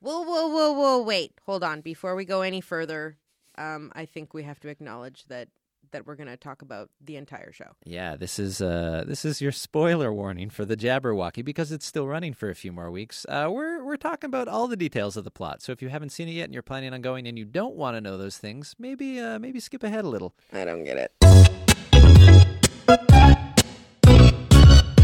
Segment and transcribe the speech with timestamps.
[0.00, 1.02] Whoa, whoa, whoa, whoa!
[1.02, 1.80] Wait, hold on.
[1.80, 3.16] Before we go any further,
[3.56, 5.48] um, I think we have to acknowledge that
[5.90, 7.72] that we're going to talk about the entire show.
[7.84, 12.06] Yeah, this is uh, this is your spoiler warning for the Jabberwocky because it's still
[12.06, 13.26] running for a few more weeks.
[13.28, 15.62] Uh, we're we're talking about all the details of the plot.
[15.62, 17.74] So if you haven't seen it yet and you're planning on going and you don't
[17.74, 20.32] want to know those things, maybe uh, maybe skip ahead a little.
[20.52, 21.12] I don't get it.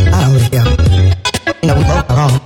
[0.07, 0.65] I don't really care.
[1.65, 2.41] You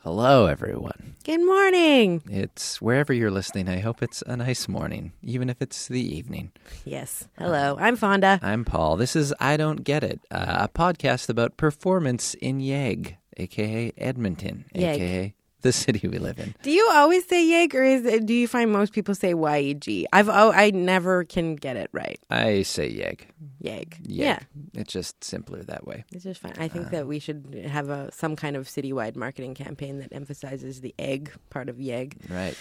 [0.00, 1.14] Hello, everyone.
[1.24, 2.22] Good morning.
[2.28, 3.66] It's wherever you're listening.
[3.66, 6.52] I hope it's a nice morning, even if it's the evening.
[6.84, 7.28] Yes.
[7.38, 7.78] Hello.
[7.80, 8.40] I'm Fonda.
[8.42, 8.98] I'm Paul.
[8.98, 14.66] This is I Don't Get It, uh, a podcast about performance in Yeg, aka Edmonton,
[14.74, 15.00] Yeg.
[15.00, 16.54] aka the city we live in.
[16.62, 19.58] Do you always say Yeg, or is it, do you find most people say Y
[19.58, 20.06] E G?
[20.12, 22.20] I've oh, I never can get it right.
[22.30, 23.26] I say Yeg.
[23.60, 23.96] Yeg.
[24.02, 24.02] Yeg.
[24.06, 24.38] Yeah.
[24.74, 26.04] It's just simpler that way.
[26.12, 26.54] It's just fine.
[26.58, 30.12] I think uh, that we should have a some kind of citywide marketing campaign that
[30.12, 32.16] emphasizes the egg part of Yeg.
[32.28, 32.56] Right.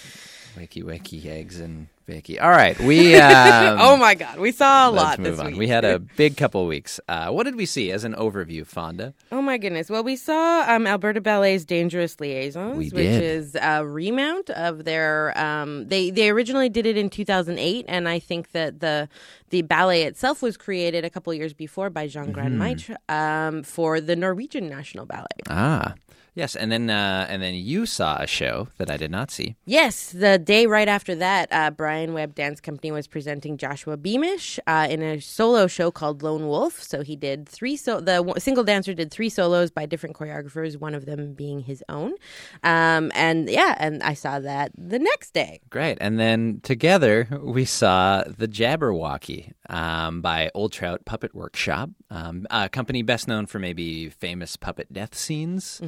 [0.58, 2.38] Wakey wakey eggs and Vicky.
[2.40, 2.78] All right.
[2.80, 5.46] We um, oh my God, we saw a let's lot move this on.
[5.48, 5.58] week.
[5.58, 7.00] We had a big couple weeks.
[7.08, 9.14] Uh, what did we see as an overview, Fonda?
[9.32, 9.90] Oh my goodness.
[9.90, 13.24] Well, we saw um, Alberta Ballet's Dangerous Liaisons, We which did.
[13.24, 15.38] is a remount of their.
[15.38, 19.08] Um, they they originally did it in 2008, and I think that the
[19.52, 24.02] the ballet itself was created a couple years before by Jean Grand Maitre um, for
[24.02, 25.28] the Norwegian National Ballet.
[25.50, 25.94] Ah.
[26.34, 29.58] Yes, and then uh, and then you saw a show that I did not see.
[29.66, 34.58] Yes, the day right after that, uh, Brian Webb Dance Company was presenting Joshua Beamish
[34.66, 36.82] uh, in a solo show called Lone Wolf.
[36.82, 37.76] So he did three.
[37.76, 41.60] So the w- single dancer did three solos by different choreographers, one of them being
[41.60, 42.14] his own.
[42.64, 45.60] Um, and yeah, and I saw that the next day.
[45.70, 45.98] Great.
[46.00, 52.68] And then together we saw The Jabberwocky um, by Old Trout Puppet Workshop, um, a
[52.68, 55.82] company best known for maybe famous puppet death scenes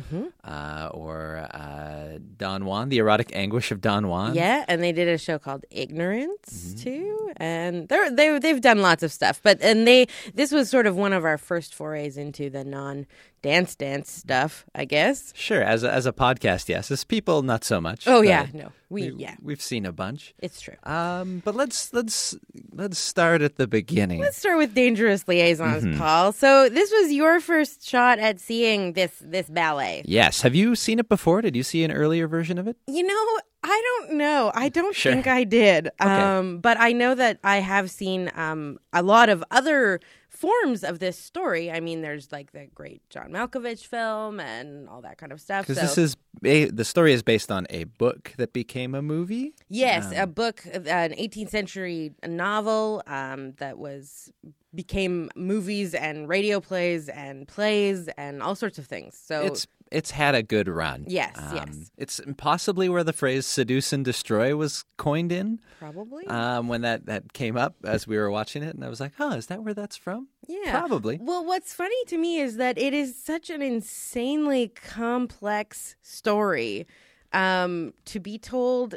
[0.45, 4.33] uh, or uh, Don Juan, The Erotic Anguish of Don Juan.
[4.33, 9.03] Yeah, and they did a show called Ignorance too, and they're they they've done lots
[9.03, 9.39] of stuff.
[9.43, 13.05] But and they this was sort of one of our first forays into the non
[13.41, 15.33] dance dance stuff, I guess.
[15.35, 16.89] Sure, as a, as a podcast, yes.
[16.91, 18.07] As people, not so much.
[18.07, 20.33] Oh yeah, no, we yeah, We've seen a bunch.
[20.39, 20.75] it's true.
[20.83, 22.35] Um, but let's let's
[22.71, 24.21] let's start at the beginning.
[24.21, 25.97] Let's start with Dangerous Liaisons, Mm-hmm.
[25.97, 26.31] Paul.
[26.31, 30.03] So this was your first shot at seeing this this ballet.
[30.05, 30.41] Yes.
[30.41, 31.41] Have you seen it before?
[31.41, 32.77] Did you see an earlier version of it?
[32.87, 34.51] You know, I don't know.
[34.53, 35.11] I don't Sure.
[35.13, 35.89] think I did.
[35.99, 40.99] Um, but I know that I have seen um, a lot of other forms of
[40.99, 41.71] this story.
[41.71, 45.65] I mean, there's like the great John Malkovich film and all that kind of stuff.
[45.67, 49.01] Because So this is a, the story is based on a book that became a
[49.01, 49.53] movie.
[49.69, 54.31] yes, a book, an 18th century novel um, that was
[54.75, 59.15] became movies and radio plays and plays and all sorts of things.
[59.23, 61.01] So It's it's had a good run.
[61.01, 61.91] Um, Yes, yes.
[61.97, 65.59] It's possibly where the phrase "seduce and destroy" was coined in.
[65.79, 68.99] probably Um, when that that came up as we were watching it, and I was
[68.99, 70.77] like, "Huh, is that where that's from?" Yeah.
[70.79, 71.19] probably.
[71.21, 76.85] Well, what's funny to me is that it is such an insanely complex story
[77.31, 78.95] um, to be told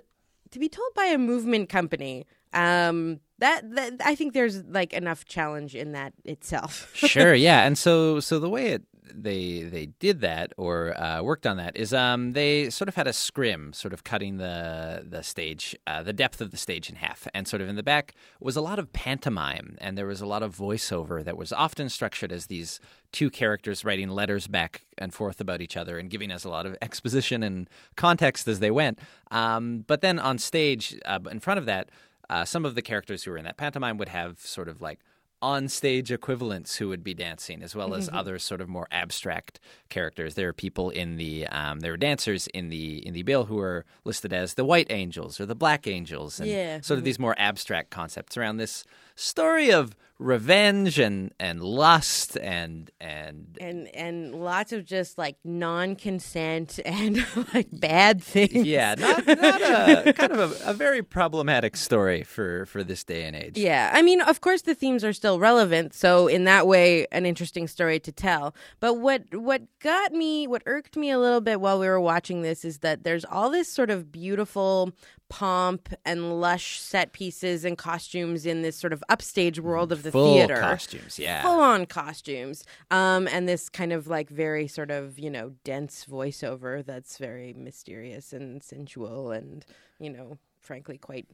[0.50, 2.24] to be told by a movement company.
[2.52, 6.90] Um, that, that I think there's like enough challenge in that itself.
[6.94, 7.66] sure, yeah.
[7.66, 8.82] And so so the way it
[9.14, 13.06] they they did that or uh, worked on that is um they sort of had
[13.06, 16.96] a scrim, sort of cutting the the stage, uh, the depth of the stage in
[16.96, 20.20] half, and sort of in the back was a lot of pantomime, and there was
[20.20, 22.80] a lot of voiceover that was often structured as these
[23.12, 26.66] two characters writing letters back and forth about each other and giving us a lot
[26.66, 28.98] of exposition and context as they went.
[29.30, 31.90] Um, but then on stage, uh, in front of that,
[32.28, 35.00] uh, some of the characters who were in that pantomime would have sort of like
[35.46, 39.60] on stage equivalents who would be dancing, as well as other sort of more abstract
[39.88, 40.34] characters.
[40.34, 43.58] There are people in the um, there are dancers in the in the bill who
[43.60, 46.80] are listed as the white angels or the black angels, and Yeah.
[46.80, 48.84] sort of these more abstract concepts around this
[49.16, 56.80] story of revenge and and lust and and and and lots of just like non-consent
[56.86, 57.24] and
[57.54, 58.66] like bad things.
[58.66, 63.24] yeah, not, not a kind of a, a very problematic story for for this day
[63.24, 63.58] and age.
[63.58, 67.26] Yeah, I mean, of course, the themes are still relevant, so in that way, an
[67.26, 68.54] interesting story to tell.
[68.80, 72.40] But what what got me, what irked me a little bit while we were watching
[72.42, 74.92] this, is that there's all this sort of beautiful
[75.28, 80.12] pomp and lush set pieces and costumes in this sort of upstage world of the
[80.12, 80.56] Full theater.
[80.60, 81.42] costumes, yeah.
[81.42, 82.64] Full on costumes.
[82.90, 87.52] Um, and this kind of like very sort of, you know, dense voiceover that's very
[87.52, 89.64] mysterious and sensual and,
[89.98, 91.26] you know, frankly quite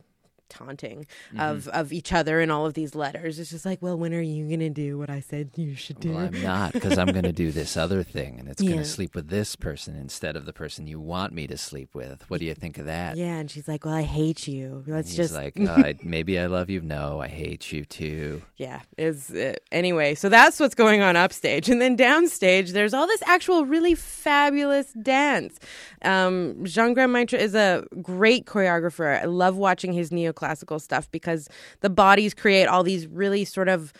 [0.52, 1.40] taunting Mm-hmm.
[1.40, 3.38] of of each other in all of these letters.
[3.38, 6.12] It's just like, well, when are you gonna do what I said you should do?
[6.12, 9.14] Well, I'm not because I'm going to do this other thing, and it's gonna sleep
[9.14, 12.28] with this person instead of the person you want me to sleep with.
[12.28, 13.16] What do you think of that?
[13.16, 14.84] yeah, and she's like, well, I hate you.
[14.86, 16.80] Let's just like, uh, I, maybe I love you.
[16.82, 18.42] No, I hate you too.
[18.56, 23.06] yeah is uh, anyway so that's what's going on upstage and then downstage there's all
[23.06, 25.58] this actual really fabulous dance
[26.04, 30.41] um, jean grand maitre is a great choreographer i love watching his neoclassical
[30.78, 31.48] stuff because
[31.80, 33.92] the bodies create all these really sort of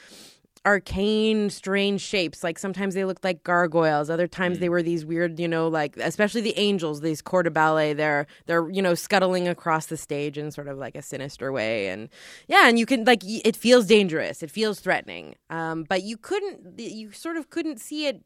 [0.65, 2.44] arcane strange shapes.
[2.44, 4.09] Like sometimes they look like gargoyles.
[4.09, 7.50] Other times they were these weird you know like especially the angels these corps de
[7.50, 11.50] ballet they're they're you know scuttling across the stage in sort of like a sinister
[11.53, 11.89] way.
[11.89, 12.09] And
[12.47, 14.43] yeah and you can like it feels dangerous.
[14.43, 15.35] It feels threatening.
[15.50, 18.21] Um but you couldn't you sort of couldn't see it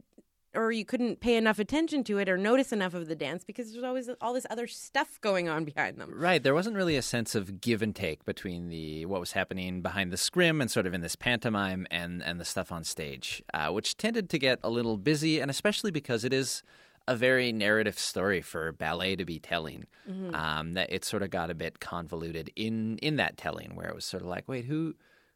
[0.57, 3.73] or you couldn't pay enough attention to it or notice enough of the dance because
[3.73, 6.43] there's always all this other stuff going on behind them Right.
[6.43, 10.11] There wasn't really a sense of give and take between the what was happening behind
[10.11, 13.69] the scrim and sort of in this pantomime and and the stuff on stage, uh,
[13.71, 16.63] which tended to get a little busy, and especially because it is
[17.09, 19.87] a very narrative story for ballet to be telling.
[20.33, 23.95] Um, that it sort of got a bit convoluted in in that telling, where it
[23.95, 24.95] was sort of like, wait, who,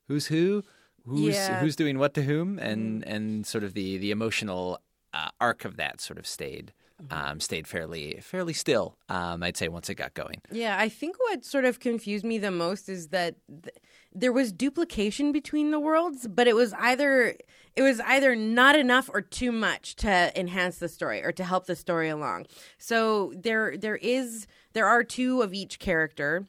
[0.08, 0.62] who's who,
[1.05, 1.61] who's Yeah.
[1.61, 4.81] who's doing what to whom, and and sort of the the emotional
[5.12, 6.73] uh, arc of that sort of stayed.
[7.11, 8.99] Um, stayed fairly fairly still.
[9.09, 10.43] Um, I'd say once it got going.
[10.53, 13.75] Yeah, I think what sort of confused me the most is that th-
[14.12, 17.37] there was duplication between the worlds, but it was either
[17.75, 21.65] it was either not enough or too much to enhance the story or to help
[21.65, 22.47] the story along.
[22.77, 26.47] So there there is there are two of each character.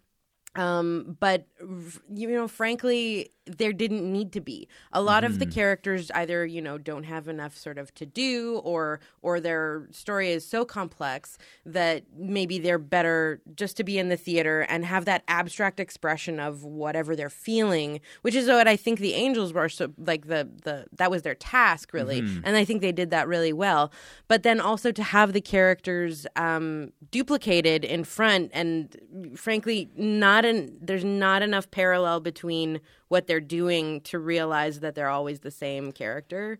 [0.54, 1.48] Um, but
[2.14, 4.68] you know, frankly, there didn't need to be.
[4.94, 8.62] A lot of the characters either you know don't have enough sort of to do,
[8.64, 14.10] or or their story is so complex that maybe they're better just to be in
[14.10, 18.76] the theater and have that abstract expression of whatever they're feeling, which is what I
[18.76, 19.70] think the angels were.
[19.70, 23.28] So like the the that was their task really, and I think they did that
[23.28, 23.92] really well.
[24.28, 28.96] But then also to have the characters um, duplicated in front, and
[29.36, 32.80] frankly, not an there's not enough parallel between
[33.12, 36.58] what they're doing to realize that they're always the same character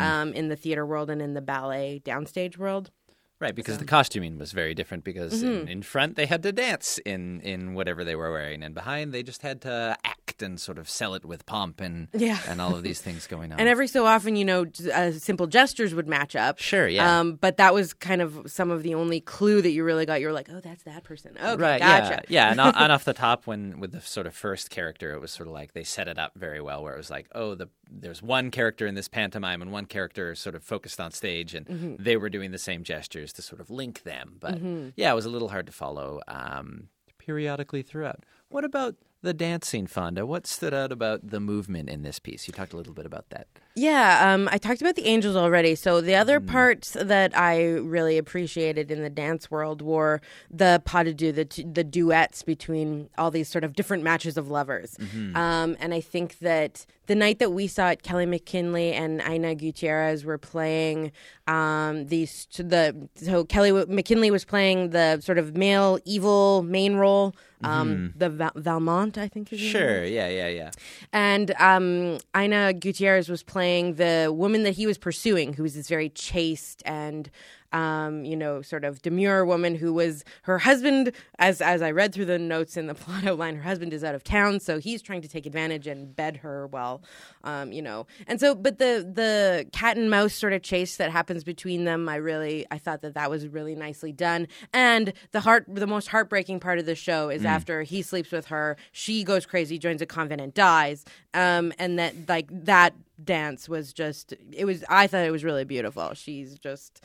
[0.00, 2.90] um, in the theater world and in the ballet downstage world.
[3.38, 5.02] Right, because the costuming was very different.
[5.04, 8.74] Because in, in front they had to dance in in whatever they were wearing, and
[8.74, 12.38] behind they just had to act and sort of sell it with pomp and Yeah.
[12.48, 13.58] and all of these things going on.
[13.60, 14.64] And every so often, you know,
[14.94, 16.58] uh, simple gestures would match up.
[16.60, 17.18] Sure, yeah.
[17.20, 20.20] Um, but that was kind of some of the only clue that you really got.
[20.20, 21.36] You were like, oh, that's that person.
[21.36, 22.22] Okay, right, gotcha.
[22.28, 22.50] yeah, yeah.
[22.52, 25.48] And, and off the top, when with the sort of first character, it was sort
[25.48, 28.22] of like they set it up very well, where it was like, oh, the there's
[28.22, 32.02] one character in this pantomime and one character sort of focused on stage, and Mm-hmm.
[32.02, 34.36] they were doing the same gestures to sort of link them.
[34.40, 34.58] But
[34.96, 36.88] yeah, it was a little hard to follow um,
[37.18, 38.24] periodically throughout.
[38.48, 40.26] What about the dancing, Fonda?
[40.26, 42.46] What stood out about the movement in this piece?
[42.46, 43.46] You talked a little bit about that.
[43.74, 45.74] Yeah, um, I talked about the angels already.
[45.74, 46.46] So the other Mm.
[46.46, 50.20] parts that I really appreciated in the dance world were
[50.50, 54.36] the pas de deux, the, t- the duets between all these sort of different matches
[54.36, 54.96] of lovers.
[54.98, 55.36] Mm-hmm.
[55.36, 59.56] Um, and I think that the night that we saw it, Kelley McKinlay and Hayna
[59.58, 61.10] Gutierrez were playing
[61.48, 67.34] um, these the so Kelley McKinlay was playing the sort of male evil main role.
[67.64, 69.52] Um, The Val- Valmont, I think.
[69.52, 69.82] Is his name.
[69.82, 70.70] Sure, yeah, yeah, yeah.
[71.12, 73.61] And um, Hayna Gutierrez was playing
[73.94, 77.30] the woman that he was pursuing, who was this very chaste and,
[77.72, 81.12] um, you know, sort of demure woman who was her husband.
[81.38, 84.14] As as I read through the notes in the plot outline, her husband is out
[84.14, 87.02] of town, so he's trying to take advantage and bed her while,
[87.44, 88.06] um, you know.
[88.26, 92.08] And so, but the the cat and mouse sort of chase that happens between them,
[92.08, 94.48] I really I thought that that was really nicely done.
[94.72, 98.46] And the heart, the most heartbreaking part of the show is after he sleeps with
[98.46, 101.04] her, she goes crazy, joins a convent, and dies.
[101.34, 105.64] Um, and that like that dance was just it was I thought it was really
[105.64, 106.14] beautiful.
[106.14, 107.04] She's just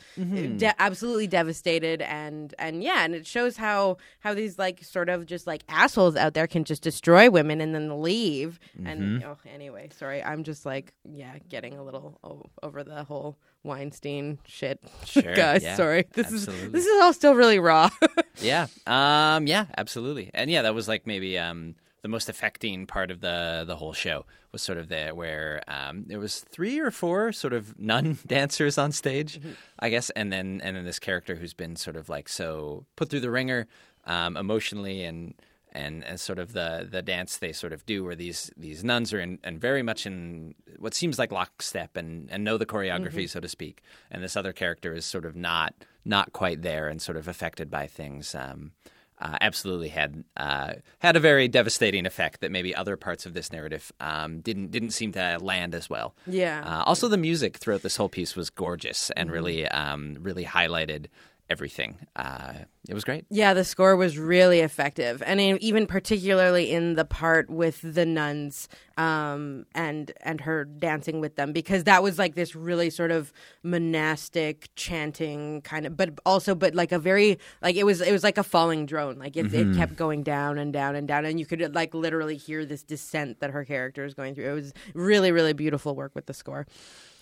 [0.58, 5.26] de- absolutely devastated and and yeah, and it shows how how these like sort of
[5.26, 8.58] just like assholes out there can just destroy women and then leave.
[8.84, 13.36] And oh, anyway, sorry, I'm just like yeah, getting a little o- over the whole
[13.64, 15.62] Weinstein shit, Sure, guys.
[15.62, 16.66] yeah, sorry, this absolutely.
[16.66, 17.90] is this is all still really raw.
[18.40, 18.68] Yeah.
[18.86, 20.30] Um, yeah, absolutely.
[20.32, 23.92] And yeah, that was like maybe um, the most affecting part of the the whole
[23.92, 28.18] show was sort of there where um, there was three or four sort of nun
[28.26, 29.40] dancers on stage,
[29.78, 33.10] I guess, and then and then this character who's been sort of like so put
[33.10, 33.66] through the ringer
[34.04, 35.34] um, emotionally and.
[35.70, 39.12] And, and sort of the, the dance they sort of do, where these these nuns
[39.12, 43.28] are in and very much in what seems like lockstep and, and know the choreography,
[43.28, 43.82] so to speak.
[44.10, 45.74] And this other character is sort of not
[46.06, 48.34] not quite there and sort of affected by things.
[48.34, 48.72] Um,
[49.20, 53.52] uh, absolutely had uh, had a very devastating effect that maybe other parts of this
[53.52, 56.14] narrative um, didn't didn't seem to land as well.
[56.26, 56.62] Yeah.
[56.64, 61.06] Uh, also, the music throughout this whole piece was gorgeous and really um, really highlighted
[61.50, 61.98] everything.
[62.16, 62.52] Uh,
[62.88, 63.24] it was great.
[63.30, 68.06] Yeah, the score was really effective, and in, even particularly in the part with the
[68.06, 73.10] nuns um, and and her dancing with them, because that was like this really sort
[73.10, 78.12] of monastic chanting kind of, but also but like a very like it was it
[78.12, 81.24] was like a falling drone, like it, it kept going down and down and down,
[81.24, 84.50] and you could like literally hear this descent that her character is going through.
[84.50, 86.66] It was really really beautiful work with the score.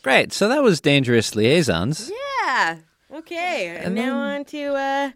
[0.02, 0.32] Great.
[0.32, 2.12] So that was Dangerous Liaisons.
[2.44, 2.76] Yeah.
[3.12, 3.68] Okay.
[3.68, 5.10] And, now on to uh,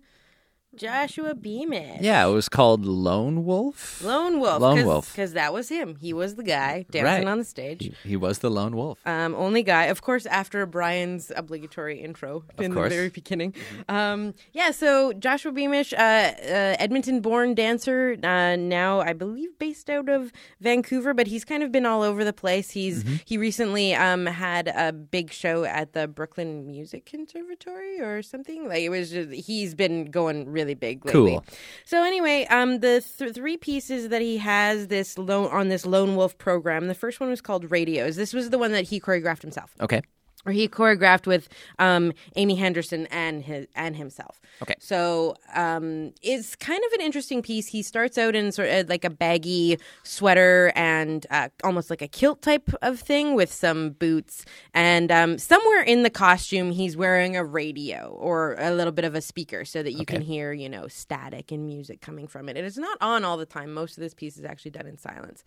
[0.77, 2.01] Joshua Beamish.
[2.01, 4.03] Yeah, it was called Lone Wolf.
[4.05, 4.61] Lone Wolf.
[4.61, 5.13] Lone cause, Wolf.
[5.13, 5.97] Because that was him.
[5.97, 7.27] He was the guy dancing Right.
[7.27, 7.83] on the stage.
[8.03, 8.99] He, he was the Lone Wolf.
[9.05, 12.89] Um, only guy, of course, after Brian's obligatory intro in course.
[12.89, 13.53] the very beginning.
[13.89, 20.09] Um, yeah, so Joshua Beamish, uh, uh, Edmonton-born dancer, uh, now I believe based out
[20.09, 22.71] of Vancouver, but he's kind of been all over the place.
[22.71, 28.69] He's he recently um, had a big show at the Brooklyn Music Conservatory or something.
[28.69, 31.33] Like it was, just, he's been going really big lately.
[31.33, 31.45] Cool.
[31.85, 36.17] So anyway, um, the th- three pieces that he has this lone on this Lone
[36.17, 36.89] Wolf program.
[36.89, 38.17] The first one was called Radios.
[38.17, 40.03] This was the one that he choreographed himself, Okay.
[40.47, 44.41] Or he choreographed with um, Amy Henderson and his and himself.
[44.63, 44.75] Okay.
[44.79, 47.69] So um, it's kind of an interesting piece.
[47.69, 52.09] He starts out in sort of like a baggy sweater and uh, almost like a
[52.09, 54.45] kilt type of thing with some boots.
[54.75, 59.15] And um, somewhere in the costume, he's wearing a radio or a little bit of
[59.15, 62.57] a speaker so that you can hear, you know, static and music coming from it.
[62.57, 63.73] It is not on all the time.
[63.73, 65.45] Most of this piece is actually done in silence.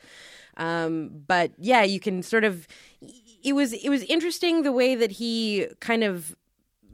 [0.58, 2.68] Um, but yeah, you can sort of.
[3.44, 6.36] It was it was interesting the way that he kind of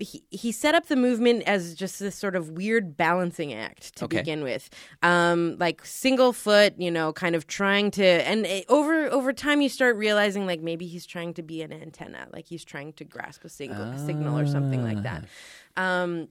[0.02, 4.06] he, he set up the movement as just this sort of weird balancing act to
[4.06, 4.20] Okay.
[4.20, 4.70] begin with.
[5.04, 9.60] Um like single foot you know kind of trying to and it, over over time
[9.62, 13.04] you start realizing like maybe he's trying to be an antenna like he's trying to
[13.04, 15.26] grasp a single signal or something like that.
[15.76, 16.30] Um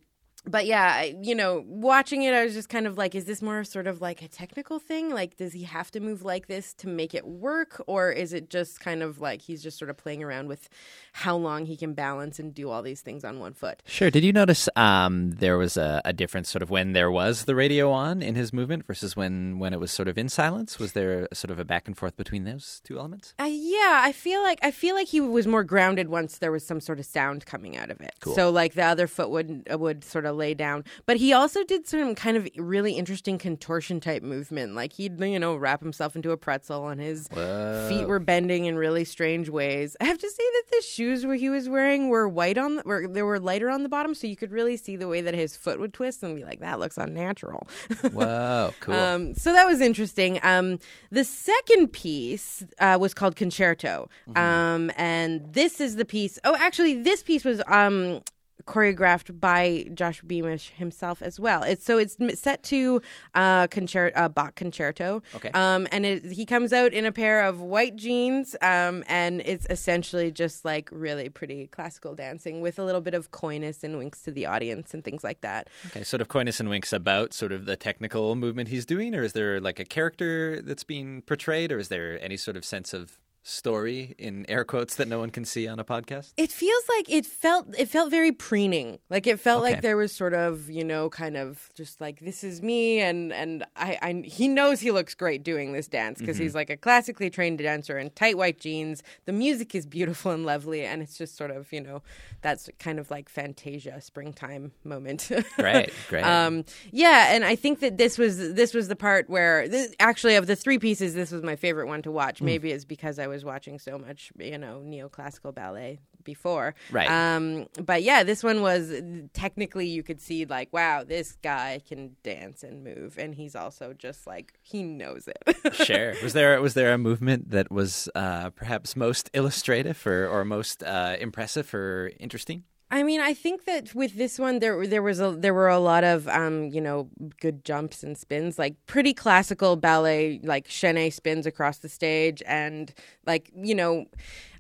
[0.49, 3.65] but yeah, you know, watching it, I was just kind of like, is this more
[3.65, 5.11] sort of like a technical thing?
[5.11, 7.83] Like, does he have to move like this to make it work?
[7.87, 10.69] Or is it just kind of like he's just sort of playing around with
[11.13, 13.83] how long he can balance and do all these things on one foot?
[13.87, 14.11] Sure.
[14.11, 17.55] Did you notice um, there was a, a difference sort of when there was the
[17.55, 20.79] radio on in his movement versus when, when it was sort of in silence?
[20.79, 23.35] Was there sort of a back and forth between those two elements?
[23.39, 26.65] Uh, yeah, I feel like I feel like he was more grounded once there was
[26.65, 28.15] some sort of sound coming out of it.
[28.21, 28.35] Cool.
[28.35, 31.87] So like the other foot would would sort of lay down, but he also did
[31.87, 34.75] some kind of really interesting contortion type movement.
[34.75, 38.77] Like he'd you know wrap himself into a pretzel, and his feet were bending in
[38.77, 39.97] really strange ways.
[40.01, 42.83] I have to say that the shoes where he was wearing were white on, the,
[42.85, 45.35] were they were lighter on the bottom, so you could really see the way that
[45.35, 47.67] his foot would twist and be like, that looks unnatural.
[48.13, 48.95] Whoa, cool.
[48.95, 50.39] Um, so that was interesting.
[50.43, 50.79] Um,
[51.11, 56.39] the second piece uh, was called Concerto, um, and this is the piece.
[56.45, 58.21] Oh, actually, this piece was um,
[58.69, 61.63] choreographed by Josh Beamish himself as well.
[61.63, 63.01] It's so it's set to
[63.35, 65.23] uh, concer- uh, Bach Concerto.
[65.35, 65.51] Okay.
[65.53, 69.67] Um, and it, he comes out in a pair of white jeans, um, and it's
[69.71, 74.23] essentially just like really pretty classical dancing with a little bit of coyness and winks
[74.23, 75.69] to the audience and things like that.
[75.87, 79.23] okay, sort of coyness and winks about sort of the technical movement he's doing, or
[79.23, 82.93] is there like a character that's being portrayed, or is there any sort of sense
[82.93, 83.19] of
[83.49, 86.33] story in air quotes that no one can see on a podcast?
[86.37, 88.99] It feels like it felt it felt very preening.
[89.09, 89.73] Like it felt Okay.
[89.73, 93.33] like there was sort of, you know, kind of just like this is me and
[93.33, 96.77] and I, I he knows he looks great doing this dance because he's like a
[96.77, 99.03] classically trained dancer in tight white jeans.
[99.25, 102.03] The music is beautiful and lovely and it's just sort of, you know,
[102.43, 105.31] that's kind of like Fantasia springtime moment.
[105.57, 106.23] Great, great.
[106.23, 110.37] Um, yeah, and I think that this was this was the part where this, actually
[110.37, 112.43] of the three pieces, this was my favorite one to watch.
[112.43, 116.75] Maybe it's because I was watching so much, you know, neoclassical ballet before.
[116.91, 117.11] Right.
[117.11, 118.93] Um, but yeah, this one was
[119.33, 123.93] technically you could see like, wow, this guy can dance and move, and he's also
[123.93, 125.57] just like he knows it.
[125.89, 126.15] Sure.
[126.23, 130.83] Was there was there a movement that was uh, perhaps most illustrative or, or most
[130.83, 132.65] uh, impressive or interesting?
[132.91, 135.79] I mean, I think that with this one, there there was a there were a
[135.79, 141.13] lot of um, you know good jumps and spins, like pretty classical ballet, like chaîné
[141.13, 142.95] spins across the stage, and
[143.27, 144.07] like you know,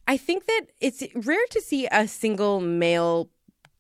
[0.06, 3.30] I think that it's rare to see a single male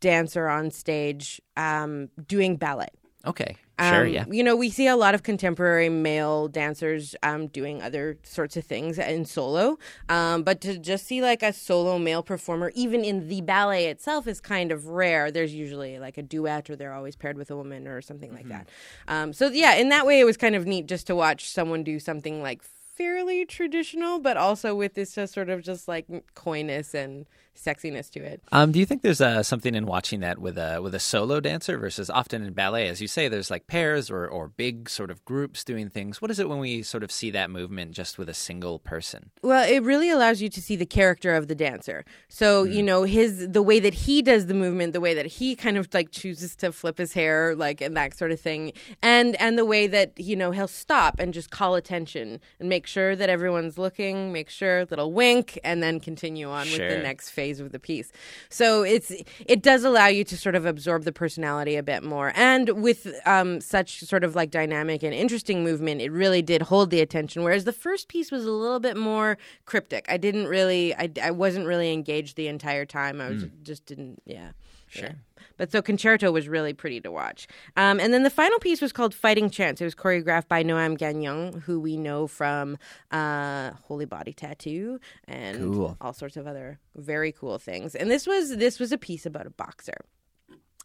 [0.00, 2.88] dancer on stage um, doing ballet.
[3.26, 3.56] Okay.
[3.80, 4.24] Sure, Um, yeah.
[4.28, 8.64] You know, we see a lot of contemporary male dancers um, doing other sorts of
[8.64, 13.28] things in solo, um, but to just see like a solo male performer, even in
[13.28, 15.30] the ballet itself, is kind of rare.
[15.30, 18.48] There's usually like a duet, or they're always paired with a woman, or something like
[18.48, 18.68] that.
[19.06, 21.84] Um, so yeah, in that way, it was kind of neat just to watch someone
[21.84, 26.94] do something like fairly traditional, but also with this just sort of just like coyness
[26.94, 27.26] and
[27.58, 28.42] sexiness to it.
[28.52, 31.40] Um, do you think there's uh, something in watching that with a with a solo
[31.40, 35.10] dancer versus often in ballet, as you say, there's like pairs or or big sort
[35.10, 36.20] of groups doing things.
[36.22, 39.30] What is it when we sort of see that movement just with a single person?
[39.42, 42.04] Well, it really allows you to see the character of the dancer.
[42.28, 45.54] So, you know, his the way that he does the movement, the way that he
[45.54, 48.72] kind of like chooses to flip his hair, like and that sort of thing.
[49.02, 52.86] And and the way that, you know, he'll stop and just call attention and make
[52.86, 57.30] sure that everyone's looking, make sure little wink and then continue on with the next
[57.30, 58.12] phase of the piece.
[58.48, 59.12] So, it's
[59.46, 62.32] it does allow you to sort of absorb the personality a bit more.
[62.36, 66.90] And with um such sort of like dynamic and interesting movement, it really did hold
[66.90, 70.04] the attention whereas the first piece was a little bit more cryptic.
[70.08, 73.20] I didn't really I, I wasn't really engaged the entire time.
[73.20, 74.50] I was just didn't yeah.
[74.88, 75.08] Sure.
[75.10, 75.14] Yeah.
[75.58, 77.46] But so Concerto was really pretty to watch.
[77.76, 79.82] Um, and then the final piece was called Fighting Chance.
[79.82, 82.78] It was choreographed by Noam Gagnon, who we know from
[83.10, 85.96] uh, Holy Body Tattoo and Cool.
[86.00, 87.94] all sorts of other very cool things.
[87.94, 90.04] And this was this was a piece about a boxer.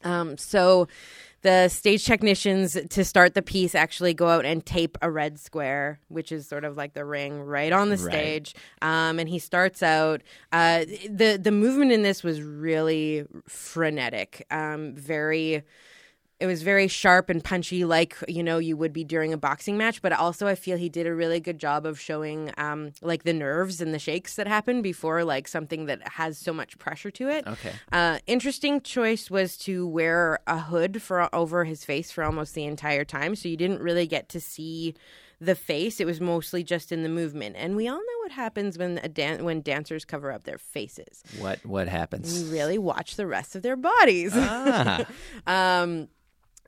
[0.04, 0.88] Um, so
[1.42, 6.00] the stage technicians to start the piece actually go out and tape a red square,
[6.08, 8.12] which is sort of like the ring, right on the Right.
[8.14, 8.56] stage.
[8.82, 10.22] Um, and he starts out.
[10.54, 15.64] Uh, the the movement in this was really frenetic, um, very.
[16.44, 19.78] It was very sharp and punchy, like you know you would be during a boxing
[19.78, 20.02] match.
[20.02, 23.32] But also, I feel he did a really good job of showing um, like the
[23.32, 27.30] nerves and the shakes that happen before like something that has so much pressure to
[27.30, 27.48] it.
[27.48, 27.72] Okay.
[27.94, 32.66] Uh, interesting choice was to wear a hood for over his face for almost the
[32.66, 34.96] entire time, so you didn't really get to see
[35.40, 36.02] the face.
[36.02, 39.08] It was mostly just in the movement, and we all know what happens when a
[39.08, 41.24] dan- when dancers cover up their faces.
[41.40, 42.44] What what happens?
[42.44, 44.34] You really watch the rest of their bodies.
[44.36, 45.06] ah,
[45.48, 46.10] um,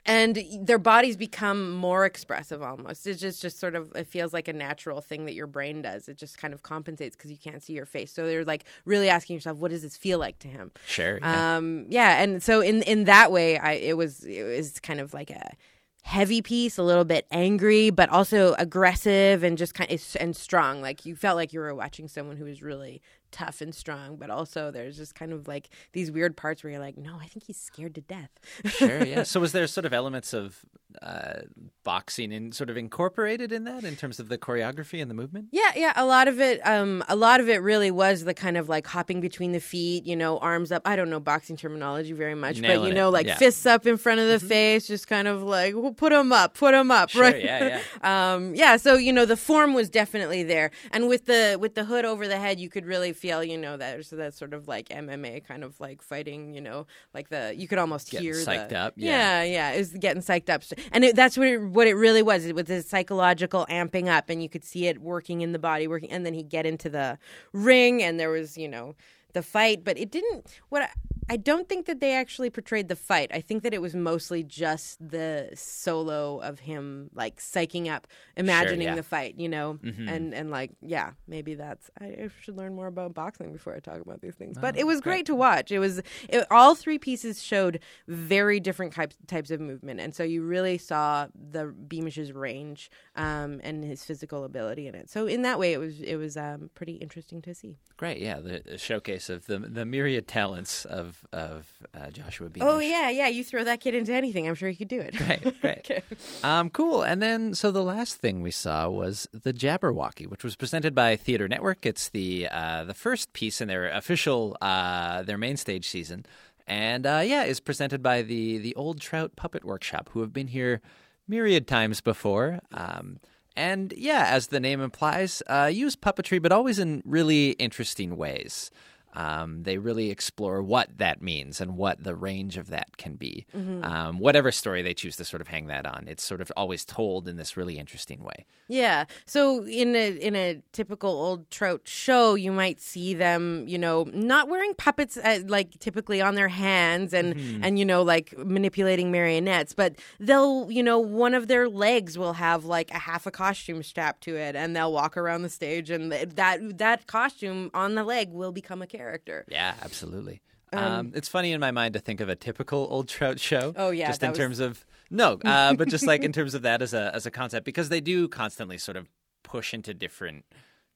[0.06, 3.08] and their bodies become more expressive almost.
[3.08, 6.08] It's just, just sort of, it feels like a natural thing that your brain does.
[6.08, 8.12] It just kind of compensates because you can't see your face.
[8.12, 10.72] So they're like really asking yourself, what does this feel like to him?
[10.86, 11.20] sure.
[11.20, 11.58] yeah.
[11.58, 15.13] Um, yeah, and so in in that way, I it was it was kind of
[15.13, 15.56] like a
[16.04, 20.82] heavy piece, a little bit angry, but also aggressive and just kind of and strong.
[20.82, 23.02] Like you felt like you were watching someone who was really
[23.36, 26.80] tough and strong, but also there's just kind of like these weird parts where you're
[26.80, 28.30] like, no, I think he's scared to death.
[28.65, 29.24] Sure, yeah.
[29.36, 30.62] So was there sort of elements of
[31.02, 31.41] uh,
[31.84, 35.48] boxing in sort of incorporated in that in terms of the choreography and the movement?
[35.52, 38.56] Yeah, yeah, a lot of it um a lot of it really was the kind
[38.56, 40.84] of like hopping between the feet, you know, arms up.
[40.86, 43.36] I don't know boxing terminology very much, but Nailing you it, know like yeah.
[43.36, 46.54] fists up in front of the face, just kind of like well, put them up,
[46.54, 47.43] put them up, Sure, right?
[47.43, 47.82] yeah,
[48.34, 50.71] um yeah, so you know the form was definitely there.
[50.91, 53.78] And with the with the hood over the head, you could really feel, you know,
[53.78, 57.54] that there's that sort of like MMA kind of like fighting, you know, like the
[57.56, 59.44] you could almost Getting hear psyched the, up, yeah.
[59.44, 62.22] yeah, yeah, it was getting psyched up, and it, that's what it, what it really
[62.22, 62.46] was.
[62.46, 65.88] It was this psychological amping up, and you could see it working in the body,
[65.88, 67.18] working, and then he'd get into the
[67.54, 68.96] ring, and there was you know
[69.36, 70.48] the fight, but it didn't.
[70.69, 70.89] What I,
[71.28, 73.32] I don't think that they actually portrayed the fight.
[73.34, 78.89] I think that it was mostly just the solo of him like psyching up, imagining
[78.89, 78.95] yeah.
[78.95, 83.15] the fight, you know, and and like yeah, maybe that's I, should learn more about
[83.15, 84.58] boxing before I talk about these things.
[84.60, 85.71] But it was great to watch.
[85.71, 90.24] It was it, all three pieces showed very different types types of movement, and so
[90.24, 95.10] you really saw the Beamish's range um, and his physical ability in it.
[95.10, 97.78] So in that way, it was it was um, pretty interesting to see.
[97.98, 98.39] Great, yeah.
[98.39, 102.70] The, the showcase of the the myriad talents of of uh, Joshua Beamish.
[102.70, 103.28] Oh yeah, yeah.
[103.28, 105.16] You throw that kid into anything, I'm sure he could do it.
[105.26, 106.04] Right, great.
[106.44, 107.02] Um, cool.
[107.02, 111.16] And then, so the last thing we saw was the Jabberwocky, which was presented by
[111.16, 111.86] Theater Network.
[111.86, 116.26] It's the uh, the first piece in their official uh, their main stage season,
[116.68, 120.48] and uh, yeah, is presented by the the Old Trout Puppet Workshop, who have been
[120.48, 120.82] here
[121.28, 122.60] myriad times before.
[122.72, 123.20] Um,
[123.56, 128.70] and yeah, as the name implies, uh, use puppetry, but always in really interesting ways.
[129.15, 133.45] Um, they really explore what that means and what the range of that can be.
[133.84, 136.84] Um, whatever story they choose to sort of hang that on, it's sort of always
[136.86, 138.45] told in this really interesting way.
[138.67, 139.06] Yeah.
[139.25, 144.10] So in a in a typical old trout show, you might see them, you know,
[144.13, 149.12] not wearing puppets uh, like typically on their hands and and you know like manipulating
[149.12, 153.32] marionettes, but they'll, you know, one of their legs will have like a half a
[153.32, 157.95] costume strapped to it and they'll walk around the stage and that that costume on
[157.95, 159.05] the leg will become a character.
[159.48, 160.41] Yeah, absolutely.
[160.74, 163.74] Um, it's funny in my mind to think of a typical old trout show.
[163.78, 166.63] Oh, yeah, just in was- terms of No, uh, but just like in terms of
[166.63, 169.08] that as a as a concept, because they do constantly sort of
[169.44, 170.44] push into different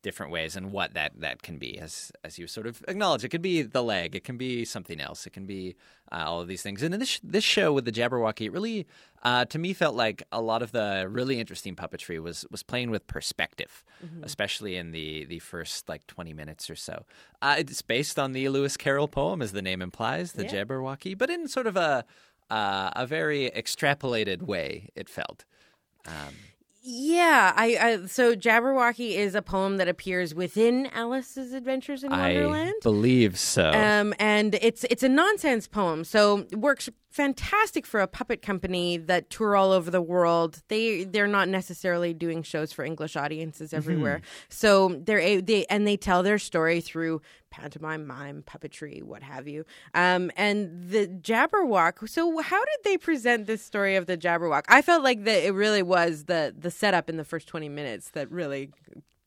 [0.02, 3.24] different ways and what that that can be as as you sort of acknowledge.
[3.24, 5.76] It could be the leg it can be something else it can be
[6.12, 6.82] uh, all of these things.
[6.84, 8.88] And in this this show with the jabberwocky it really
[9.24, 12.92] uh, to me felt like a lot of the really interesting puppetry was was playing
[12.92, 13.84] with perspective
[14.24, 17.06] especially in the the first like 20 minutes or so.
[17.42, 20.64] Uh, it's based on the lewis carroll poem as the name implies the Yeah.
[20.64, 22.06] jabberwocky but in sort of a
[22.50, 25.46] uh, a very extrapolated way it felt.
[26.08, 26.34] Um,
[26.92, 32.74] Yeah, I, I so Jabberwocky is a poem that appears within Alice's Adventures in Wonderland.
[32.78, 33.72] I believe so.
[33.72, 38.98] Um, and it's it's a nonsense poem, so it works fantastic for a puppet company
[38.98, 40.62] that tour all over the world.
[40.68, 45.88] They they're not necessarily doing shows for English audiences everywhere, so they're a, they and
[45.88, 49.66] they tell their story through pantomime, mime, puppetry, what have you.
[49.94, 52.08] Um, and the Jabberwock.
[52.08, 54.66] So how did they present this story of the Jabberwock?
[54.68, 58.12] I felt like that it really was the the setup in the first twenty minutes
[58.12, 58.72] that really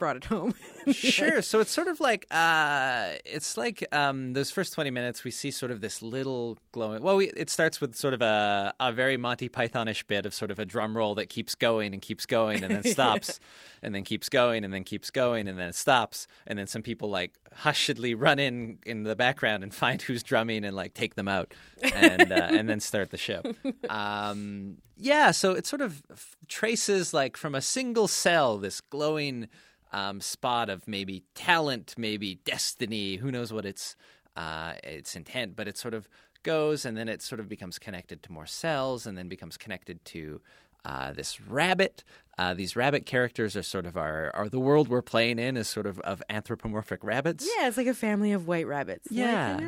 [0.02, 0.52] brought it home.
[0.90, 1.42] sure.
[1.42, 5.22] So it's sort of like uh, it's like um, those first twenty minutes.
[5.22, 7.04] We see sort of this little glowing.
[7.04, 10.50] Well, we, it starts with sort of a a very Monty Pythonish bit of sort
[10.50, 13.38] of a drum roll that keeps going and keeps going and then stops,
[13.80, 16.82] and then keeps going and then keeps going and then it stops, and then some
[16.82, 21.14] people like hushedly run in in the background and find who's drumming and like take
[21.14, 21.54] them out,
[21.94, 23.40] and uh, and then start the show.
[23.88, 25.32] Um, yeah.
[25.32, 29.48] So it sort of f- traces like from a single cell this glowing
[29.92, 33.16] um, spot of maybe talent, maybe destiny.
[33.16, 33.96] Who knows what its
[34.36, 35.56] uh, its intent?
[35.56, 36.08] But it sort of
[36.42, 40.04] goes, and then it sort of becomes connected to more cells, and then becomes connected
[40.06, 40.40] to
[40.84, 42.04] uh, this rabbit.
[42.38, 45.68] Uh, these rabbit characters are sort of our are the world we're playing in is
[45.68, 47.46] sort of of anthropomorphic rabbits.
[47.58, 49.06] yeah, it's like a family of white rabbits.
[49.10, 49.58] Yeah.
[49.58, 49.64] in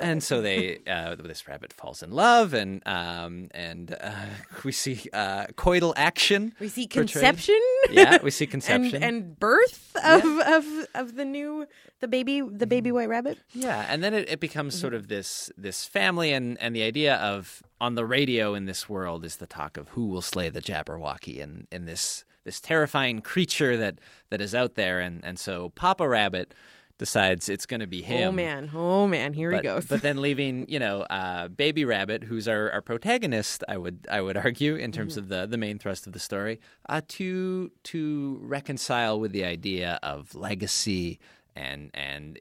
[0.00, 4.12] And so they, uh, this rabbit falls in love, and um, and uh,
[4.64, 6.54] we see uh, coital action.
[6.60, 7.10] We see portrayed.
[7.10, 7.60] conception.
[7.90, 9.02] Yeah, we see and conception.
[9.02, 11.66] and birth of, of of the new
[12.00, 13.38] the baby the baby white rabbit.
[13.52, 17.16] Yeah, and then it, it becomes sort of this this family, and and the idea
[17.16, 20.62] of on the radio in this world is the talk of who will slay the
[20.62, 23.98] Jabberwocky, and in this this terrifying creature that
[24.30, 26.54] that is out there, and and so Papa Rabbit
[26.98, 28.28] decides it's going to be him.
[28.28, 29.86] Oh man, oh man, here but, he goes.
[29.86, 34.20] but then leaving, you know, uh, Baby Rabbit, who's our, our protagonist, I would I
[34.20, 35.18] would argue in terms Mm-hmm.
[35.20, 39.98] of the, the main thrust of the story, uh, to to reconcile with the idea
[40.02, 41.18] of legacy
[41.58, 42.38] and and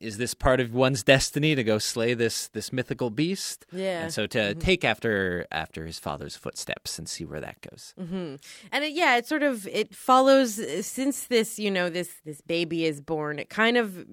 [0.00, 3.64] is this part of one's destiny to go slay this this mythical beast?
[3.72, 4.02] Yeah.
[4.02, 7.94] and so to take after after his father's footsteps and see where that goes.
[7.96, 12.84] and it, yeah, it sort of it follows since this you know this this baby
[12.84, 13.38] is born.
[13.38, 14.04] It kind of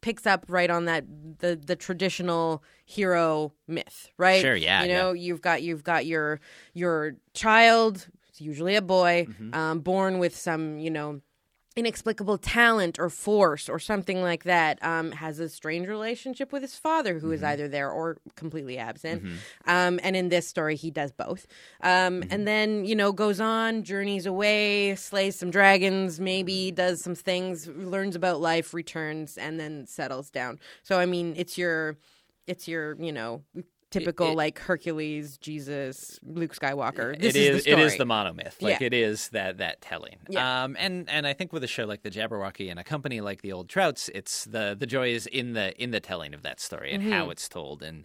[0.00, 1.04] picks up right on that
[1.38, 4.40] the the traditional hero myth, right?
[4.40, 6.40] Sure, yeah, You know, you've got you've got your
[6.74, 9.54] your child, it's usually a boy, Mm-hmm.
[9.54, 11.20] um, born with some you know
[11.78, 16.74] inexplicable talent or force or something like that um, has a strange relationship with his
[16.74, 19.22] father who is either there or completely absent.
[19.66, 21.46] Um, and in this story he does both.
[21.82, 27.14] Um, and then you know goes on journeys away slays some dragons maybe does some
[27.14, 30.58] things learns about life returns and then settles down.
[30.82, 31.96] So i mean it's your
[32.46, 33.42] it's your you know
[33.90, 38.60] typical it- like hercules jesus luke skywalker this It is, the it is the monomyth.
[38.60, 38.86] Like Yeah.
[38.86, 40.16] it is that that telling.
[40.28, 40.64] Yeah.
[40.64, 43.40] Um and and I think with a show like the Jabberwocky and a company like
[43.42, 46.60] the Old Trouts, it's the the joy is in the in the telling of that
[46.60, 47.12] story and Mm-hmm.
[47.12, 48.04] how it's told and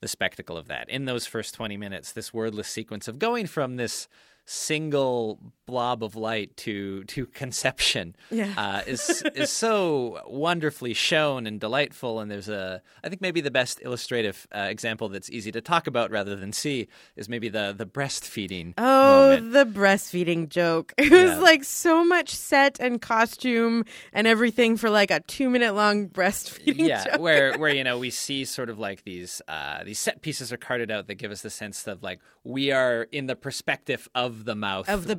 [0.00, 0.88] the spectacle of that.
[0.88, 4.08] In those first 20 minutes, this wordless sequence of going from this
[4.46, 5.38] single
[5.70, 8.52] blob of light to to conception Yeah.
[8.56, 12.20] uh, is is so wonderfully shown and delightful.
[12.20, 15.86] And there's a, I think maybe the best illustrative uh, example that's easy to talk
[15.86, 18.74] about rather than see is maybe the the breastfeeding.
[18.78, 19.52] Oh, moment.
[19.52, 20.92] the breastfeeding joke.
[20.98, 21.38] It was Yeah.
[21.50, 26.88] like so much set and costume and everything for like a two minute long breastfeeding
[26.88, 27.20] yeah, joke.
[27.20, 30.56] where where you know we see sort of like these uh, these set pieces are
[30.58, 34.44] carted out that give us the sense of like we are in the perspective of
[34.44, 35.16] the mouth of the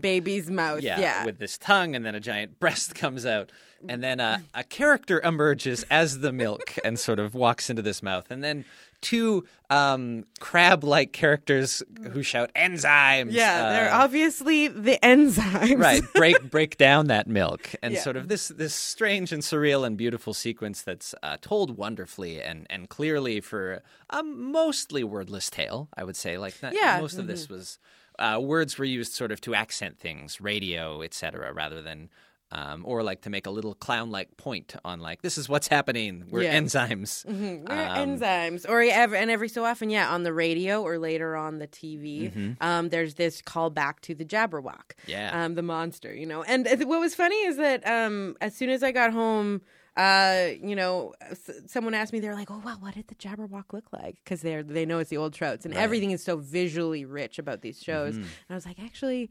[0.49, 0.81] mouth.
[0.81, 1.25] yeah, Yeah.
[1.25, 3.51] with this tongue, and then a giant breast comes out,
[3.87, 8.01] and then a, a character emerges as the milk and sort of walks into this
[8.03, 8.63] mouth, and then
[9.01, 13.31] two um, crab-like characters who shout enzymes.
[13.31, 15.79] yeah, they're uh, obviously the enzymes.
[15.79, 18.01] right break break down that milk and Yeah.
[18.01, 22.67] sort of this this strange and surreal and beautiful sequence that's uh, told wonderfully and
[22.69, 27.25] and clearly for a mostly wordless tale i would say like that, Yeah, most of
[27.25, 27.79] this was
[28.21, 32.09] uh, words were used sort of to accent things radio etc rather than
[32.53, 36.25] Um, or like to make a little clown-like point on like this is what's happening.
[36.29, 36.59] We're Yeah.
[36.59, 37.23] enzymes.
[37.25, 41.37] We're Um, enzymes, or ever, and every so often, yeah, on the radio or later
[41.37, 42.29] on the TV,
[42.59, 45.31] um, there's this call back to the Jabberwock, Yeah.
[45.45, 46.43] um, the monster, you know.
[46.43, 49.61] And uh, what was funny is that um, as soon as I got home,
[49.97, 53.73] uh, you know, s- someone asked me, they're like, "Oh well, what did the Jabberwock
[53.73, 57.03] look like?" Because they're they know it's the old Trouts, and everything is so visually
[57.05, 58.15] rich about these shows.
[58.15, 59.21] And I was like, actually,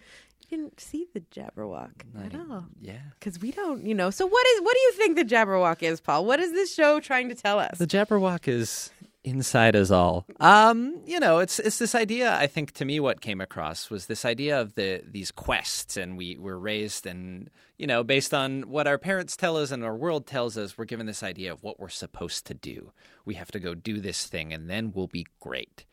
[0.40, 2.66] you didn't see the Jabberwock at all.
[2.80, 2.98] Yeah.
[3.18, 4.10] Because we don't, you know.
[4.10, 4.60] So what is?
[4.62, 6.24] What do you think the Jabberwock is, Paul?
[6.26, 7.78] What is this show trying to tell us?
[7.78, 8.90] The Jabberwock is
[9.24, 10.26] inside us all.
[10.38, 12.34] Um, you know, it's it's this idea.
[12.36, 16.16] I think to me, what came across was this idea of the these quests, and
[16.16, 19.96] we were raised, and you know, based on what our parents tell us and our
[19.96, 22.92] world tells us, we're given this idea of what we're supposed to do.
[23.24, 25.84] We have to go do this thing, and then we'll be great.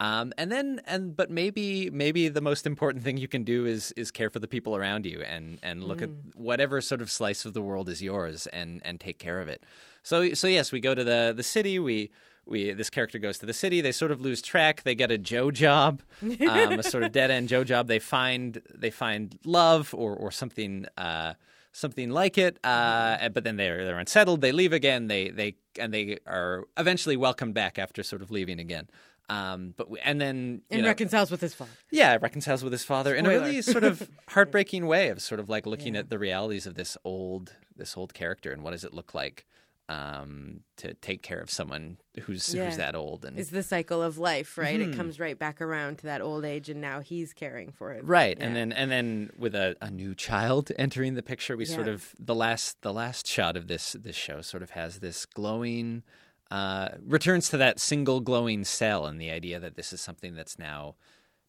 [0.00, 3.92] Um, and then, and but maybe, maybe the most important thing you can do is
[3.92, 7.44] is care for the people around you, and and look at whatever sort of slice
[7.44, 9.62] of the world is yours, and and take care of it.
[10.02, 11.78] So, so yes, we go to the the city.
[11.78, 12.10] We
[12.46, 13.80] we this character goes to the city.
[13.80, 14.82] They sort of lose track.
[14.82, 17.86] They get a Joe job, um, a sort of dead end Joe job.
[17.88, 20.86] They find they find love or or something.
[20.96, 21.34] Uh,
[21.72, 24.40] Something like it, uh, but then they're they're unsettled.
[24.40, 25.06] They leave again.
[25.06, 28.88] They they and they are eventually welcomed back after sort of leaving again.
[29.28, 31.70] Um, but we, and then you and know, reconciles with his father.
[31.92, 35.48] yeah, reconciles with his father in a really sort of heartbreaking way of sort of
[35.48, 38.92] like looking at the realities of this old this old character and what does it
[38.92, 39.46] look like
[39.90, 42.66] um, to take care of someone who's Yeah.
[42.66, 44.80] who's that old and It's the cycle of life, right?
[44.80, 48.04] It comes right back around to that old age, and now he's caring for it.
[48.04, 48.46] right Yeah.
[48.46, 52.14] and then and then with a, a new child entering the picture we sort of
[52.18, 56.02] the last the last shot of this this show sort of has this glowing
[56.50, 60.58] uh, returns to that single glowing cell and the idea that this is something that's
[60.58, 60.94] now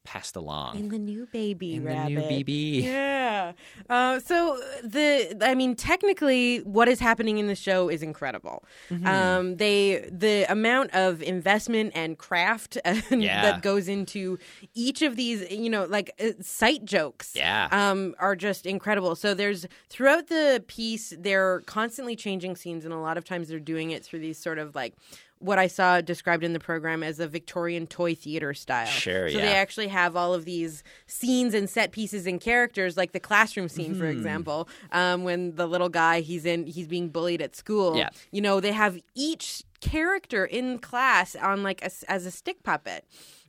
[0.03, 2.11] passed along in the new baby In the rabbit.
[2.13, 2.83] new BB.
[2.83, 3.51] Yeah.
[3.89, 8.63] Uh, so the I mean, technically, what is happening in the show is incredible.
[8.89, 9.05] Mm-hmm.
[9.07, 12.77] Um, they the amount of investment and craft
[13.11, 13.41] Yeah.
[13.43, 14.37] that goes into
[14.73, 17.33] each of these, you know, like uh, sight jokes.
[17.35, 17.67] Yeah.
[17.71, 19.15] Um, are just incredible.
[19.15, 23.59] So there's throughout the piece, they're constantly changing scenes, and a lot of times they're
[23.59, 24.95] doing it through these sort of like.
[25.41, 28.85] What I saw described in the program as a Victorian toy theater style.
[28.85, 29.45] Sure, So yeah.
[29.45, 33.67] they actually have all of these scenes and set pieces and characters, like the classroom
[33.67, 33.99] scene, Mm-hmm.
[33.99, 37.97] for example, um, when the little guy he's in he's being bullied at school.
[37.97, 38.09] Yeah.
[38.31, 43.03] You know, they have each character in class on like a as a stick puppet,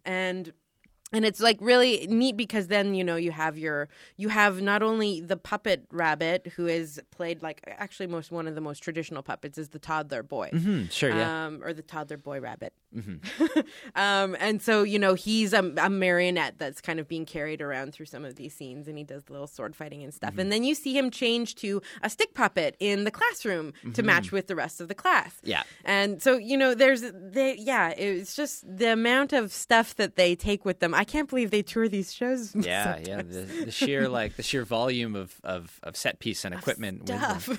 [0.05, 0.53] and
[1.13, 4.83] and it's like really neat because then you know you have your you have not
[4.83, 9.23] only the puppet rabbit who is played like actually most one of the most traditional
[9.23, 12.73] puppets is the toddler boy Hmm, sure yeah um, or the toddler boy rabbit.
[13.95, 17.93] um, and so, you know, he's a, a marionette that's kind of being carried around
[17.95, 20.37] through some of these scenes, and he does the little sword fighting and stuff.
[20.37, 24.31] And then you see him change to a stick puppet in the classroom to match
[24.31, 25.37] with the rest of the class.
[25.43, 25.63] Yeah.
[25.85, 30.35] And so, you know, there's, they, yeah, it's just the amount of stuff that they
[30.35, 30.95] take with them.
[30.95, 32.55] I can't believe they tour these shows.
[32.63, 33.23] Yeah, yeah.
[33.23, 37.11] The, the sheer like the sheer volume of, of, of set piece and equipment.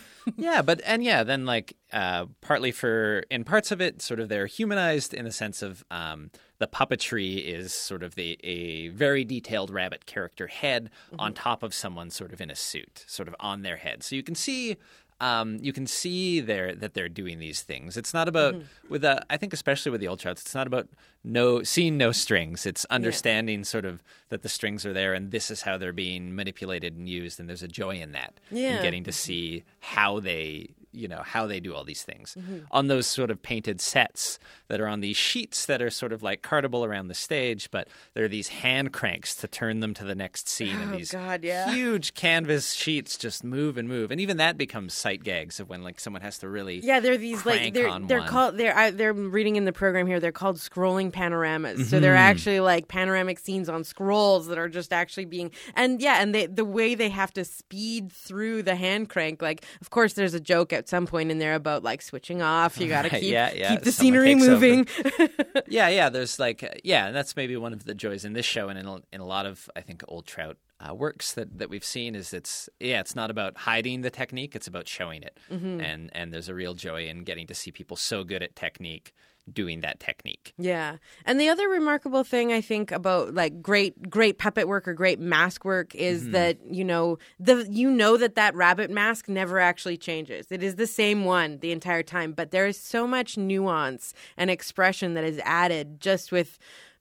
[0.38, 4.30] Yeah, but and yeah, then like uh, partly for in parts of it, sort of
[4.30, 9.26] they're humanized in the sense of um, the puppetry is sort of the a very
[9.26, 13.36] detailed rabbit character head on top of someone sort of in a suit, sort of
[13.42, 14.78] on their head, so you can see.
[15.24, 17.96] Um, you can see there that they're doing these things.
[17.96, 18.90] It's not about mm-hmm.
[18.90, 20.90] with a, I think especially with the Old Trouts, it's not about
[21.24, 22.66] no seeing no strings.
[22.66, 26.36] It's understanding sort of that the strings are there and this is how they're being
[26.36, 28.34] manipulated and used, and there's a joy in that.
[28.52, 28.76] Yeah.
[28.76, 29.16] in getting to mm-hmm.
[29.16, 32.60] see how they you know how they do all these things Mm-hmm.
[32.72, 36.24] on those sort of painted sets that are on these sheets that are sort of
[36.24, 40.04] like cartable around the stage but there are these hand cranks to turn them to
[40.04, 41.72] the next scene and Oh, these God, yeah.
[41.74, 45.84] huge canvas sheets just move and move and even that becomes sight gags of when
[45.84, 48.28] like someone has to really Yeah, they're these like they're they're one.
[48.28, 50.20] called they're I, they're reading in the program here.
[50.20, 51.90] They're called scrolling panoramas.
[51.90, 52.02] So Mm-hmm.
[52.04, 56.34] they're actually like panoramic scenes on scrolls that are just actually being and yeah, and
[56.36, 59.42] they the way they have to speed through the hand crank.
[59.42, 62.80] Like, of course, there's a joke at some point in there about like switching off.
[62.80, 63.72] You got to keep yeah, yeah.
[63.72, 64.88] keep the Someone scenery moving.
[65.67, 66.10] yeah, yeah.
[66.10, 68.86] There's like, yeah, and that's maybe one of the joys in this show and in
[68.86, 72.15] a, in a lot of, I think, old trout uh, works that, that we've seen
[72.15, 75.39] is it's, yeah, it's not about hiding the technique, it's about showing it.
[75.52, 75.82] Mm-hmm.
[75.82, 79.13] And, and there's a real joy in getting to see people so good at technique
[79.52, 80.54] doing that technique.
[80.58, 80.98] Yeah.
[81.26, 85.20] And the other remarkable thing I think about like great great puppet work or great
[85.20, 86.32] mask work is Mm-hmm.
[86.32, 90.48] that, you know, the you know that that rabbit mask never actually changes.
[90.50, 94.50] It is the same one the entire time, but there is so much nuance and
[94.50, 96.58] expression that is added just with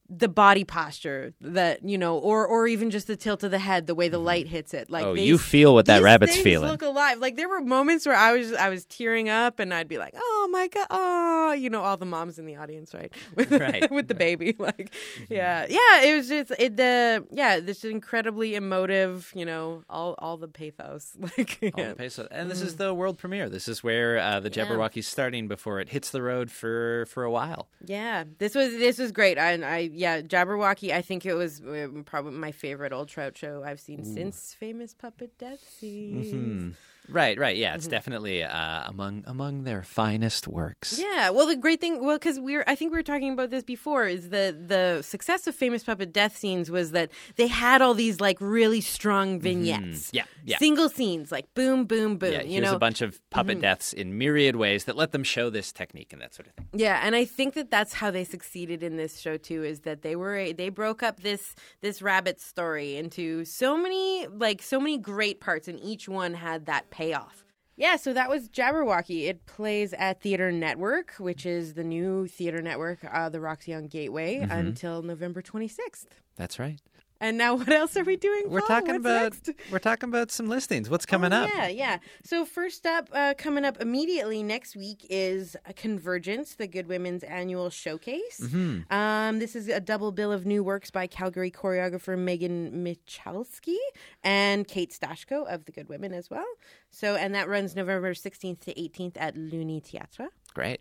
[0.09, 3.87] the body posture that you know or or even just the tilt of the head
[3.87, 4.27] the way the mm-hmm.
[4.27, 6.71] light hits it like Oh, they- you feel what that these rabbit's feeling.
[6.71, 9.88] look alive like there were moments where i was i was tearing up and i'd
[9.88, 13.12] be like oh my god oh you know all the moms in the audience right
[13.37, 15.33] with, Right, with the baby like mm-hmm.
[15.33, 20.37] yeah yeah it was just it the yeah this incredibly emotive you know all all
[20.37, 22.29] the pathos like All the peso.
[22.31, 22.85] And this is mm-hmm.
[22.85, 23.49] the world premiere.
[23.49, 27.31] This is where uh, the Jabberwocky's starting before it hits the road for for a
[27.31, 27.69] while.
[27.85, 29.38] Yeah, this was this was great.
[29.38, 30.93] I, I yeah, Jabberwocky.
[30.93, 34.95] I think it was uh, probably my favorite old trout show I've seen since Famous
[34.95, 36.77] Puppet Death Scenes.
[37.09, 37.57] Right, right.
[37.57, 37.77] Yeah, Mm-hmm.
[37.77, 40.99] it's definitely uh, among among their finest works.
[40.99, 43.65] Yeah, well, the great thing, well, because we're, I think we were talking about this
[43.65, 47.95] before, is the the success of Famous Puppet Death Scenes was that they had all
[47.95, 50.59] these like really strong vignettes, Yeah, yeah.
[50.59, 52.33] single scenes, like boom, boom, boom.
[52.33, 52.77] Yeah, you here's know, Mm-hmm.
[52.77, 56.23] a bunch of puppet deaths in myriad ways that let them show this technique and
[56.23, 56.69] that sort of thing.
[56.73, 59.65] Yeah, and I think that that's how they succeeded in this show too.
[59.65, 64.62] Is that they were they broke up this this rabbit story into so many like
[64.62, 67.45] so many great parts, and each one had that payoff.
[67.75, 69.29] Yeah, so that was Jabberwocky.
[69.29, 73.89] It plays at Theater Network, which is the new theater network, uh, the Roxy on
[73.89, 76.21] Gateway, until November twenty sixth.
[76.37, 76.79] That's right.
[77.23, 78.43] And now, what else are we doing?
[78.49, 78.69] We're Paul?
[78.81, 79.51] talking What's about next?
[79.71, 80.91] we're talking about some listings.
[80.91, 81.51] What's coming Oh, up?
[81.55, 81.99] Yeah, yeah.
[82.25, 87.23] So first up, uh, coming up immediately next week is a Convergence, the Good Women's
[87.23, 88.41] annual showcase.
[88.43, 88.93] Mm-hmm.
[88.93, 93.77] Um, this is a double bill of new works by Calgary choreographer Megan Michalski
[94.25, 96.45] and Kate Stashko of the Good Women as well.
[96.91, 100.27] So, and that runs November 16th to 18th at L'UniThéâtre.
[100.55, 100.81] Great.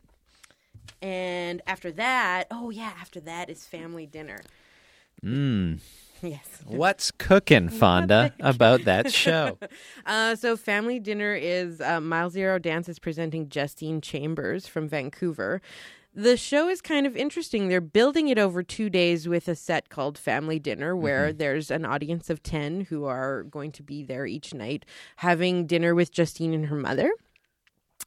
[1.04, 4.39] And after that, oh yeah, after that is Family Dinner.
[5.23, 5.80] Mm.
[6.21, 6.47] Yes.
[6.65, 9.57] What's cooking, Fawnda, about that show?
[10.05, 15.62] Uh, so, Family Dinner is uh, Mile Zero Dance is presenting Justine Chambers from Vancouver.
[16.13, 17.69] The show is kind of interesting.
[17.69, 21.86] They're building it over two days with a set called Family Dinner, where there's an
[21.86, 24.86] audience of 10 who are going to be there each night
[25.17, 27.12] having dinner with Justine and her mother.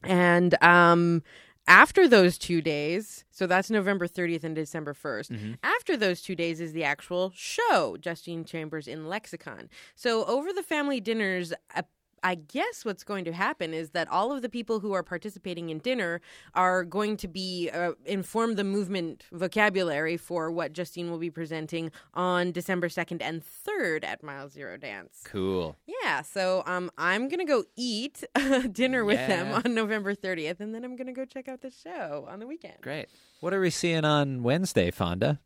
[0.03, 1.23] And um,
[1.67, 5.57] after those two days, so that's November 30th and December 1st.
[5.63, 9.69] After those two days is the actual show, Justine Chambers in Lexicon.
[9.95, 11.83] So over the family dinners, uh,
[12.25, 15.69] I guess what's going to happen is that all of the people who are participating
[15.69, 16.23] in dinner
[16.55, 21.93] are going to be uh, inform the movement vocabulary for what Justine will be presenting
[22.15, 25.21] on December 2nd and 3rd at Mile Zero Dance.
[25.25, 25.77] Cool.
[25.87, 28.25] Yeah, so um, I'm gonna go eat
[28.73, 32.27] dinner with them on November 30th, and then I'm gonna go check out the show
[32.29, 32.77] on the weekend.
[32.81, 33.09] Great.
[33.41, 35.41] What are we seeing on Wednesday, Fawnda?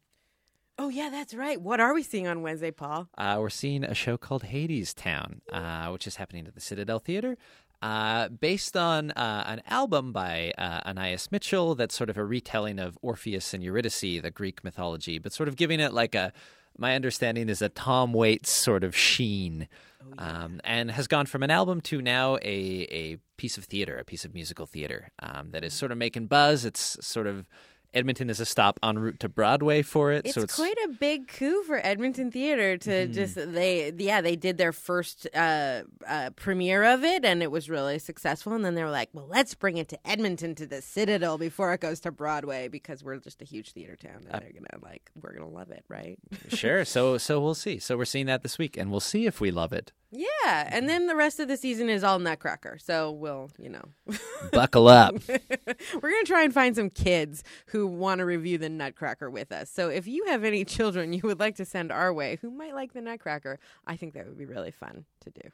[0.80, 1.60] Oh yeah, that's right.
[1.60, 3.08] What are we seeing on Wednesday, Paul?
[3.18, 7.36] Uh, we're seeing a show called Hadestown, uh, which is happening at the Citadel Theater.
[7.82, 12.78] Uh, based on uh, an album by uh, Anais Mitchell that's sort of a retelling
[12.78, 16.32] of Orpheus and Eurydice, the Greek mythology, but sort of giving it like a,
[16.76, 19.68] my understanding is a Tom Waits sort of sheen,
[20.16, 24.04] um, and has gone from an album to now a, a piece of theater, a
[24.04, 26.64] piece of musical theater um, that is sort of making buzz.
[26.64, 27.48] It's sort of
[27.94, 30.88] Edmonton is a stop en route to Broadway for it, It's, so it's quite a
[30.88, 36.30] big coup for Edmonton Theater to just they yeah they did their first uh, uh,
[36.36, 39.54] premiere of it and it was really successful and then they were like well let's
[39.54, 43.42] bring it to Edmonton to the Citadel before it goes to Broadway because we're just
[43.42, 46.84] a huge theater town and they're gonna like we're gonna love it right sure.
[46.84, 47.78] So so we'll see.
[47.78, 49.92] So we're seeing that this week, and we'll see if we love it.
[50.10, 53.82] Yeah and then the rest of the season is all Nutcracker so we'll you know
[54.52, 55.14] Buckle up.
[55.28, 59.50] We're going to try and find some kids who want to review the Nutcracker with
[59.52, 59.68] us.
[59.68, 62.74] So if you have any children you would like to send our way who might
[62.74, 65.50] like the Nutcracker, I think that would be really fun to do.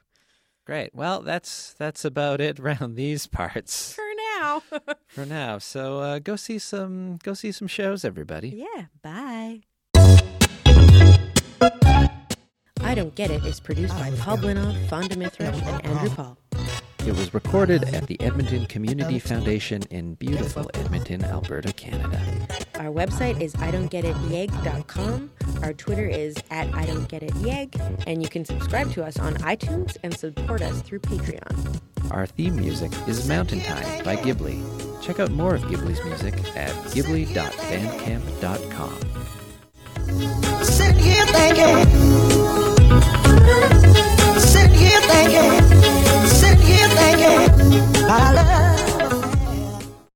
[0.65, 0.95] Great.
[0.95, 4.03] Well, that's that's about it around these parts For
[4.39, 4.63] now.
[5.07, 5.57] for now.
[5.57, 8.49] So uh, go see some go see some shows, everybody.
[8.49, 9.61] yeah, bye.
[12.85, 16.37] I Don't Get It is produced by Paul Blinov, Fawnda Mithrush, and Andrew Paul.
[16.99, 22.21] It was recorded at the Edmonton Community Foundation in beautiful Edmonton, Alberta, Canada.
[22.75, 25.31] Our website is I don't get it yeg.com.
[25.63, 27.75] Our Twitter is at I don't get it yeg.
[28.05, 31.81] And you can subscribe to us on iTunes and support us through Patreon.
[32.11, 34.61] Our theme music is Mountain Time by Ghibli.
[35.01, 39.34] Check out more of Ghibli's music at ghibli.bandcamp.com.
[40.05, 41.77] Sitting here thinking.
[44.39, 46.27] Sitting here thinking.
[46.27, 48.05] Sitting here thinking.
[48.07, 48.64] I love